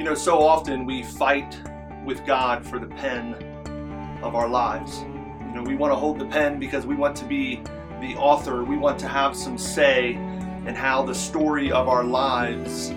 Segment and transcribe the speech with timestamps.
[0.00, 1.60] You know, so often we fight
[2.06, 3.34] with God for the pen
[4.22, 5.02] of our lives.
[5.02, 7.56] You know, we want to hold the pen because we want to be
[8.00, 12.88] the author, we want to have some say in how the story of our lives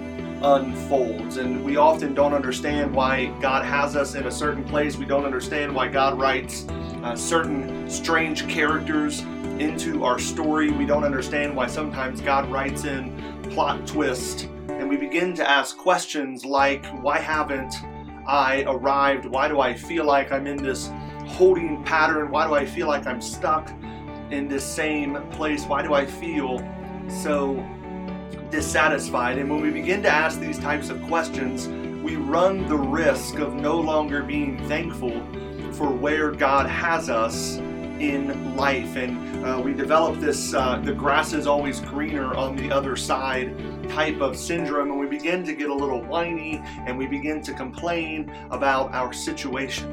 [0.44, 1.36] unfolds.
[1.36, 4.96] And we often don't understand why God has us in a certain place.
[4.96, 6.66] We don't understand why God writes
[7.04, 9.20] uh, certain strange characters
[9.60, 10.72] into our story.
[10.72, 13.14] We don't understand why sometimes God writes in
[13.52, 14.48] plot twists.
[14.84, 17.74] And we begin to ask questions like, why haven't
[18.28, 19.26] I arrived?
[19.26, 20.92] Why do I feel like I'm in this
[21.26, 22.30] holding pattern?
[22.30, 23.72] Why do I feel like I'm stuck
[24.30, 25.64] in this same place?
[25.64, 26.60] Why do I feel
[27.08, 27.66] so
[28.50, 29.38] dissatisfied?
[29.38, 31.70] And when we begin to ask these types of questions,
[32.04, 35.18] we run the risk of no longer being thankful
[35.72, 37.58] for where God has us
[38.00, 38.96] in life.
[38.96, 43.58] And uh, we develop this uh, the grass is always greener on the other side
[43.90, 47.54] type of syndrome, and we begin to get a little whiny and we begin to
[47.54, 49.90] complain about our situation.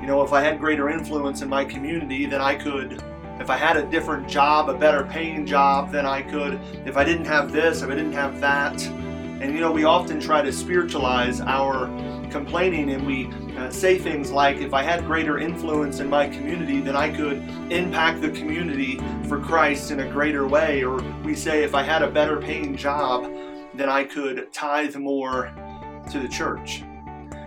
[0.00, 3.02] You know, if I had greater influence in my community, then I could.
[3.40, 6.60] If I had a different job, a better paying job, then I could.
[6.84, 8.78] If I didn't have this, if I didn't have that.
[9.44, 11.88] And you know, we often try to spiritualize our
[12.30, 16.80] complaining and we uh, say things like, if I had greater influence in my community,
[16.80, 20.82] then I could impact the community for Christ in a greater way.
[20.82, 23.30] Or we say, if I had a better paying job,
[23.74, 25.52] then I could tithe more
[26.10, 26.82] to the church.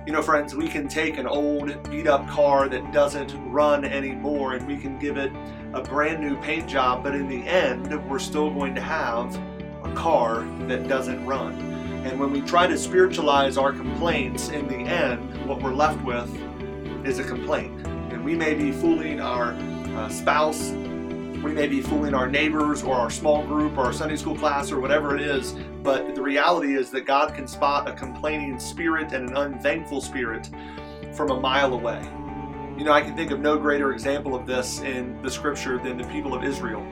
[0.06, 4.54] You know, friends, we can take an old beat up car that doesn't run anymore
[4.54, 5.32] and we can give it
[5.74, 9.36] a brand new paint job, but in the end, we're still going to have
[9.84, 11.77] a car that doesn't run.
[12.08, 16.34] And when we try to spiritualize our complaints, in the end, what we're left with
[17.06, 17.86] is a complaint.
[17.86, 20.70] And we may be fooling our uh, spouse,
[21.44, 24.72] we may be fooling our neighbors or our small group or our Sunday school class
[24.72, 29.12] or whatever it is, but the reality is that God can spot a complaining spirit
[29.12, 30.50] and an unthankful spirit
[31.12, 32.02] from a mile away.
[32.78, 35.98] You know, I can think of no greater example of this in the scripture than
[35.98, 36.88] the people of Israel.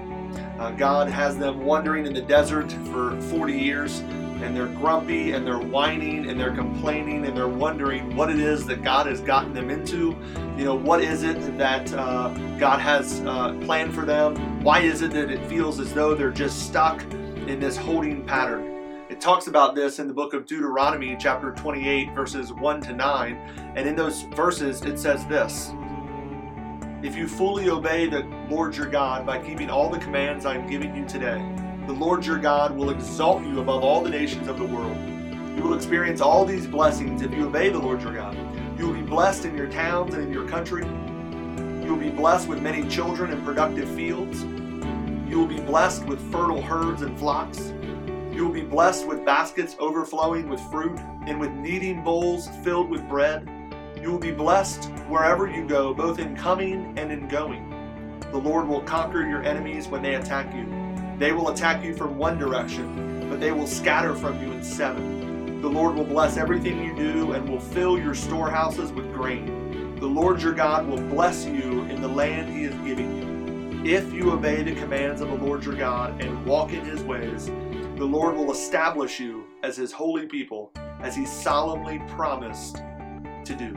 [0.59, 4.03] Uh, God has them wandering in the desert for 40 years
[4.41, 8.65] and they're grumpy and they're whining and they're complaining and they're wondering what it is
[8.67, 10.15] that God has gotten them into.
[10.57, 14.63] You know, what is it that uh, God has uh, planned for them?
[14.63, 18.75] Why is it that it feels as though they're just stuck in this holding pattern?
[19.09, 23.35] It talks about this in the book of Deuteronomy, chapter 28, verses 1 to 9.
[23.75, 25.71] And in those verses, it says this
[27.03, 30.67] If you fully obey the Lord your God by keeping all the commands I am
[30.67, 31.37] giving you today,
[31.87, 34.97] the Lord your God will exalt you above all the nations of the world.
[35.55, 38.35] You will experience all these blessings if you obey the Lord your God.
[38.77, 40.83] You will be blessed in your towns and in your country.
[40.83, 44.43] You will be blessed with many children and productive fields.
[45.29, 47.71] You will be blessed with fertile herds and flocks.
[48.31, 53.07] You will be blessed with baskets overflowing with fruit and with kneading bowls filled with
[53.07, 53.47] bread.
[54.01, 57.69] You will be blessed wherever you go, both in coming and in going.
[58.31, 60.84] The Lord will conquer your enemies when they attack you.
[61.17, 65.61] They will attack you from one direction, but they will scatter from you in seven.
[65.61, 69.95] The Lord will bless everything you do and will fill your storehouses with grain.
[69.99, 73.89] The Lord your God will bless you in the land he is giving you.
[73.89, 77.45] If you obey the commands of the Lord your God and walk in his ways,
[77.45, 83.75] the Lord will establish you as his holy people, as he solemnly promised to do.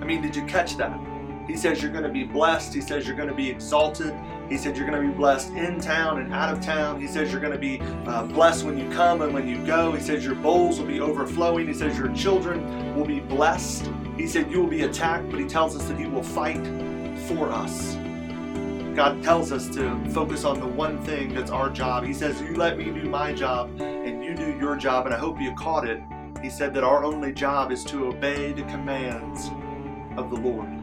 [0.00, 1.09] I mean, did you catch that?
[1.50, 2.72] He says you're going to be blessed.
[2.72, 4.14] He says you're going to be exalted.
[4.48, 7.00] He said you're going to be blessed in town and out of town.
[7.00, 9.90] He says you're going to be uh, blessed when you come and when you go.
[9.90, 11.66] He says your bowls will be overflowing.
[11.66, 13.90] He says your children will be blessed.
[14.16, 16.64] He said you will be attacked, but he tells us that he will fight
[17.26, 17.96] for us.
[18.94, 22.04] God tells us to focus on the one thing that's our job.
[22.04, 25.06] He says, You let me do my job and you do your job.
[25.06, 26.00] And I hope you caught it.
[26.40, 29.48] He said that our only job is to obey the commands
[30.16, 30.79] of the Lord.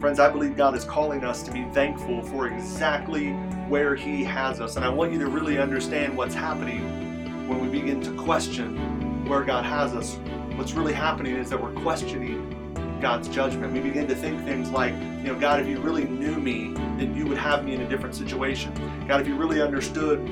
[0.00, 3.32] Friends, I believe God is calling us to be thankful for exactly
[3.68, 4.76] where He has us.
[4.76, 9.44] And I want you to really understand what's happening when we begin to question where
[9.44, 10.14] God has us.
[10.56, 13.74] What's really happening is that we're questioning God's judgment.
[13.74, 17.14] We begin to think things like, you know, God, if you really knew me, then
[17.14, 18.72] you would have me in a different situation.
[19.06, 20.26] God, if you really understood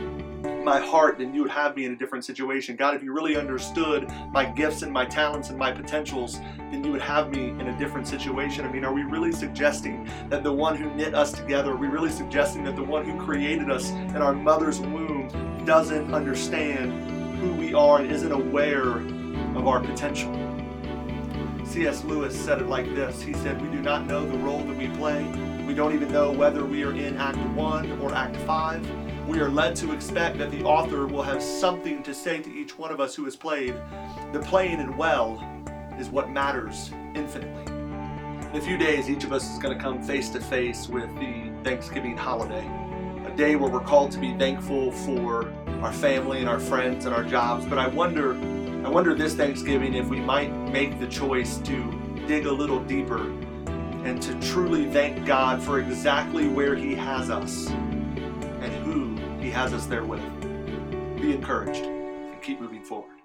[0.68, 2.76] my heart, then you would have me in a different situation.
[2.76, 6.92] God, if you really understood my gifts and my talents and my potentials, then you
[6.92, 8.66] would have me in a different situation.
[8.66, 11.86] I mean, are we really suggesting that the one who knit us together, are we
[11.86, 16.92] really suggesting that the one who created us in our mother's womb doesn't understand
[17.40, 18.98] who we are and isn't aware
[19.56, 20.47] of our potential?
[21.78, 22.02] C.S.
[22.02, 24.88] Lewis said it like this He said, We do not know the role that we
[24.88, 25.24] play
[25.64, 29.28] We don't even know whether we are in Act 1 or Act 5.
[29.28, 32.76] We are led to expect that the author will have something to say to each
[32.76, 33.76] one of us who has played.
[34.32, 35.40] The playing and well
[36.00, 37.72] is what matters infinitely.
[37.72, 41.08] In a few days, each of us is going to come face to face with
[41.20, 42.68] the Thanksgiving holiday,
[43.24, 47.14] a day where we're called to be thankful for our family and our friends and
[47.14, 47.66] our jobs.
[47.66, 48.34] But I wonder,
[48.88, 53.20] I wonder this Thanksgiving if we might make the choice to dig a little deeper
[54.06, 59.74] and to truly thank God for exactly where He has us and who He has
[59.74, 60.22] us there with.
[61.20, 63.17] Be encouraged and keep moving forward.